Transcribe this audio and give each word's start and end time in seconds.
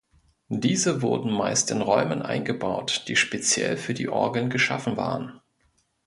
Diese 0.49 1.03
wurden 1.03 1.31
meist 1.31 1.69
in 1.69 1.83
Räumen 1.83 2.23
eingebaut, 2.23 3.05
die 3.07 3.15
speziell 3.15 3.77
für 3.77 3.93
die 3.93 4.09
Orgeln 4.09 4.49
geschaffen 4.49 4.97
waren. 4.97 5.39